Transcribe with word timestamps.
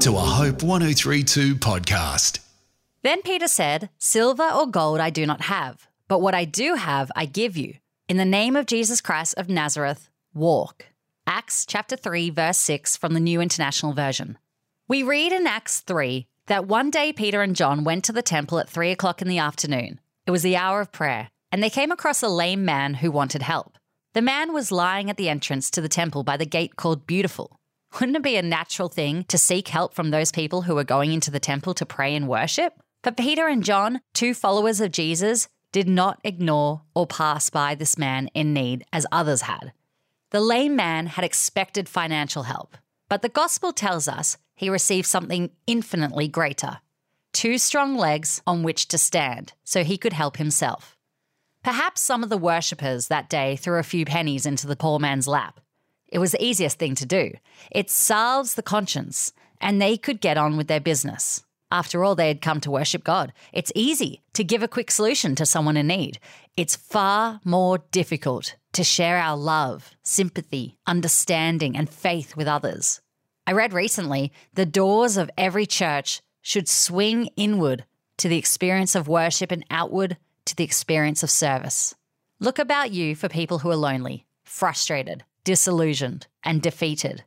to 0.00 0.14
a 0.14 0.20
Hope 0.20 0.62
1032 0.62 1.56
podcast. 1.56 2.38
Then 3.02 3.20
Peter 3.22 3.48
said, 3.48 3.90
Silver 3.98 4.48
or 4.48 4.68
gold 4.68 5.00
I 5.00 5.10
do 5.10 5.26
not 5.26 5.40
have, 5.42 5.88
but 6.06 6.20
what 6.20 6.34
I 6.34 6.44
do 6.44 6.74
have 6.74 7.10
I 7.16 7.24
give 7.26 7.56
you. 7.56 7.74
In 8.08 8.16
the 8.16 8.24
name 8.24 8.54
of 8.54 8.66
Jesus 8.66 9.00
Christ 9.00 9.34
of 9.36 9.48
Nazareth, 9.48 10.08
walk. 10.32 10.86
Acts 11.26 11.66
chapter 11.66 11.96
3, 11.96 12.30
verse 12.30 12.58
6 12.58 12.96
from 12.96 13.12
the 13.12 13.18
New 13.18 13.40
International 13.40 13.92
Version. 13.92 14.38
We 14.86 15.02
read 15.02 15.32
in 15.32 15.48
Acts 15.48 15.80
3 15.80 16.28
that 16.46 16.68
one 16.68 16.90
day 16.90 17.12
Peter 17.12 17.42
and 17.42 17.56
John 17.56 17.82
went 17.82 18.04
to 18.04 18.12
the 18.12 18.22
temple 18.22 18.60
at 18.60 18.70
3 18.70 18.92
o'clock 18.92 19.20
in 19.20 19.26
the 19.26 19.38
afternoon. 19.38 19.98
It 20.26 20.30
was 20.30 20.42
the 20.42 20.56
hour 20.56 20.80
of 20.80 20.92
prayer, 20.92 21.30
and 21.50 21.60
they 21.60 21.70
came 21.70 21.90
across 21.90 22.22
a 22.22 22.28
lame 22.28 22.64
man 22.64 22.94
who 22.94 23.10
wanted 23.10 23.42
help. 23.42 23.76
The 24.12 24.22
man 24.22 24.52
was 24.52 24.70
lying 24.70 25.10
at 25.10 25.16
the 25.16 25.28
entrance 25.28 25.72
to 25.72 25.80
the 25.80 25.88
temple 25.88 26.22
by 26.22 26.36
the 26.36 26.46
gate 26.46 26.76
called 26.76 27.04
Beautiful. 27.04 27.57
Wouldn't 27.94 28.16
it 28.16 28.22
be 28.22 28.36
a 28.36 28.42
natural 28.42 28.88
thing 28.88 29.24
to 29.24 29.38
seek 29.38 29.68
help 29.68 29.94
from 29.94 30.10
those 30.10 30.32
people 30.32 30.62
who 30.62 30.74
were 30.74 30.84
going 30.84 31.12
into 31.12 31.30
the 31.30 31.40
temple 31.40 31.74
to 31.74 31.86
pray 31.86 32.14
and 32.14 32.28
worship? 32.28 32.74
But 33.02 33.16
Peter 33.16 33.48
and 33.48 33.64
John, 33.64 34.00
two 34.14 34.34
followers 34.34 34.80
of 34.80 34.92
Jesus, 34.92 35.48
did 35.72 35.88
not 35.88 36.20
ignore 36.24 36.82
or 36.94 37.06
pass 37.06 37.50
by 37.50 37.74
this 37.74 37.98
man 37.98 38.28
in 38.34 38.52
need 38.52 38.84
as 38.92 39.06
others 39.10 39.42
had. 39.42 39.72
The 40.30 40.40
lame 40.40 40.76
man 40.76 41.06
had 41.06 41.24
expected 41.24 41.88
financial 41.88 42.44
help, 42.44 42.76
but 43.08 43.22
the 43.22 43.28
gospel 43.28 43.72
tells 43.72 44.08
us 44.08 44.36
he 44.54 44.68
received 44.68 45.06
something 45.06 45.50
infinitely 45.66 46.28
greater 46.28 46.78
two 47.38 47.56
strong 47.56 47.96
legs 47.96 48.42
on 48.48 48.64
which 48.64 48.88
to 48.88 48.98
stand 48.98 49.52
so 49.62 49.84
he 49.84 49.96
could 49.96 50.12
help 50.12 50.38
himself. 50.38 50.96
Perhaps 51.62 52.00
some 52.00 52.24
of 52.24 52.30
the 52.30 52.36
worshippers 52.36 53.06
that 53.06 53.28
day 53.28 53.54
threw 53.54 53.78
a 53.78 53.84
few 53.84 54.04
pennies 54.04 54.44
into 54.44 54.66
the 54.66 54.74
poor 54.74 54.98
man's 54.98 55.28
lap. 55.28 55.60
It 56.08 56.18
was 56.18 56.32
the 56.32 56.44
easiest 56.44 56.78
thing 56.78 56.94
to 56.96 57.06
do. 57.06 57.32
It 57.70 57.90
salves 57.90 58.54
the 58.54 58.62
conscience, 58.62 59.32
and 59.60 59.80
they 59.80 59.96
could 59.96 60.20
get 60.20 60.38
on 60.38 60.56
with 60.56 60.68
their 60.68 60.80
business. 60.80 61.44
After 61.70 62.02
all, 62.02 62.14
they 62.14 62.28
had 62.28 62.40
come 62.40 62.60
to 62.62 62.70
worship 62.70 63.04
God. 63.04 63.32
It's 63.52 63.72
easy 63.74 64.22
to 64.32 64.42
give 64.42 64.62
a 64.62 64.68
quick 64.68 64.90
solution 64.90 65.34
to 65.34 65.44
someone 65.44 65.76
in 65.76 65.88
need. 65.88 66.18
It's 66.56 66.76
far 66.76 67.40
more 67.44 67.78
difficult 67.90 68.56
to 68.72 68.82
share 68.82 69.18
our 69.18 69.36
love, 69.36 69.90
sympathy, 70.02 70.78
understanding, 70.86 71.76
and 71.76 71.90
faith 71.90 72.36
with 72.36 72.48
others. 72.48 73.00
I 73.46 73.52
read 73.52 73.72
recently 73.72 74.32
the 74.54 74.66
doors 74.66 75.16
of 75.16 75.30
every 75.36 75.66
church 75.66 76.22
should 76.40 76.68
swing 76.68 77.28
inward 77.36 77.84
to 78.18 78.28
the 78.28 78.38
experience 78.38 78.94
of 78.94 79.08
worship 79.08 79.52
and 79.52 79.64
outward 79.70 80.16
to 80.46 80.56
the 80.56 80.64
experience 80.64 81.22
of 81.22 81.30
service. 81.30 81.94
Look 82.40 82.58
about 82.58 82.92
you 82.92 83.14
for 83.14 83.28
people 83.28 83.58
who 83.58 83.70
are 83.70 83.76
lonely, 83.76 84.24
frustrated, 84.44 85.24
disillusioned, 85.48 86.26
and 86.44 86.60
defeated. 86.60 87.24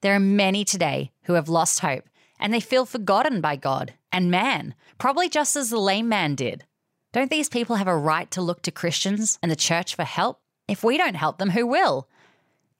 There 0.00 0.14
are 0.14 0.20
many 0.20 0.64
today 0.64 1.12
who 1.24 1.34
have 1.34 1.50
lost 1.50 1.80
hope 1.80 2.04
and 2.40 2.54
they 2.54 2.60
feel 2.60 2.86
forgotten 2.86 3.42
by 3.42 3.56
God 3.56 3.92
and 4.10 4.30
man, 4.30 4.74
probably 4.96 5.28
just 5.28 5.54
as 5.54 5.68
the 5.68 5.78
lame 5.78 6.08
man 6.08 6.34
did. 6.34 6.64
Don't 7.12 7.30
these 7.30 7.50
people 7.50 7.76
have 7.76 7.86
a 7.86 7.94
right 7.94 8.30
to 8.30 8.40
look 8.40 8.62
to 8.62 8.70
Christians 8.70 9.38
and 9.42 9.52
the 9.52 9.56
church 9.56 9.94
for 9.94 10.04
help? 10.04 10.40
If 10.66 10.82
we 10.82 10.96
don't 10.96 11.16
help 11.16 11.36
them, 11.36 11.50
who 11.50 11.66
will? 11.66 12.08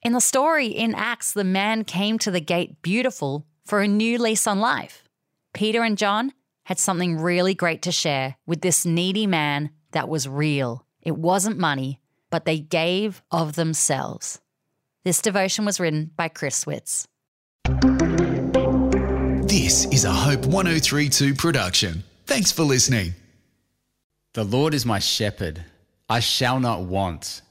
In 0.01 0.13
the 0.13 0.19
story 0.19 0.65
in 0.65 0.95
Acts, 0.95 1.33
the 1.33 1.43
man 1.43 1.83
came 1.83 2.17
to 2.17 2.31
the 2.31 2.41
gate 2.41 2.81
beautiful 2.81 3.45
for 3.67 3.81
a 3.81 3.87
new 3.87 4.17
lease 4.17 4.47
on 4.47 4.59
life. 4.59 5.03
Peter 5.53 5.83
and 5.83 5.99
John 5.99 6.33
had 6.63 6.79
something 6.79 7.19
really 7.19 7.53
great 7.53 7.83
to 7.83 7.91
share 7.91 8.37
with 8.47 8.61
this 8.61 8.87
needy 8.87 9.27
man 9.27 9.69
that 9.91 10.09
was 10.09 10.27
real. 10.27 10.83
It 10.99 11.15
wasn't 11.15 11.59
money, 11.59 12.01
but 12.31 12.45
they 12.45 12.57
gave 12.57 13.21
of 13.29 13.53
themselves. 13.53 14.41
This 15.05 15.21
devotion 15.21 15.63
was 15.63 15.79
written 15.79 16.11
by 16.17 16.27
Chris 16.27 16.65
Switz. 16.65 17.05
This 19.47 19.85
is 19.85 20.03
a 20.03 20.11
Hope 20.11 20.45
1032 20.45 21.35
production. 21.35 22.03
Thanks 22.25 22.51
for 22.51 22.63
listening. 22.63 23.13
The 24.33 24.43
Lord 24.43 24.73
is 24.73 24.85
my 24.85 24.99
shepherd, 24.99 25.63
I 26.09 26.19
shall 26.19 26.59
not 26.59 26.81
want. 26.81 27.41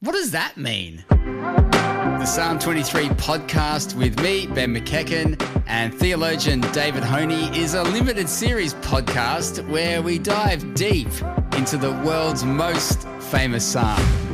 What 0.00 0.12
does 0.12 0.30
that 0.30 0.56
mean? 0.56 1.04
The 1.10 2.24
Psalm 2.24 2.58
23 2.58 3.08
podcast 3.10 3.94
with 3.94 4.18
me, 4.20 4.46
Ben 4.46 4.74
McEachen, 4.74 5.40
and 5.66 5.94
theologian 5.94 6.62
David 6.72 7.02
Höhne 7.02 7.54
is 7.54 7.74
a 7.74 7.82
limited 7.82 8.30
series 8.30 8.72
podcast 8.74 9.66
where 9.68 10.00
we 10.00 10.18
dive 10.18 10.74
deep 10.74 11.08
into 11.54 11.76
the 11.76 11.92
world's 12.04 12.44
most 12.44 13.06
famous 13.20 13.64
psalm. 13.64 14.33